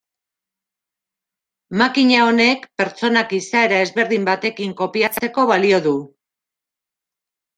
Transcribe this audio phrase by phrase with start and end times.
[1.81, 5.95] Makina honek pertsonak izaera ezberdin batekin kopiatzeko balio du.